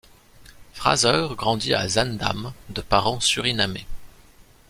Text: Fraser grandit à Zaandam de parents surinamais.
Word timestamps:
Fraser 0.73 1.35
grandit 1.35 1.75
à 1.75 1.87
Zaandam 1.87 2.53
de 2.71 2.81
parents 2.81 3.19
surinamais. 3.19 3.85